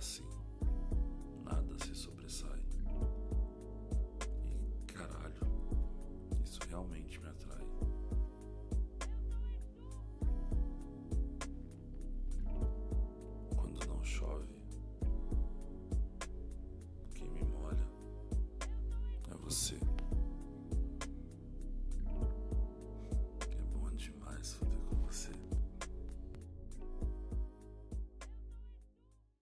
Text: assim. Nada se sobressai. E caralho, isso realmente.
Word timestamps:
assim. 0.00 0.24
Nada 1.44 1.76
se 1.78 1.94
sobressai. 1.94 2.64
E 4.44 4.92
caralho, 4.92 5.46
isso 6.42 6.58
realmente. 6.68 6.99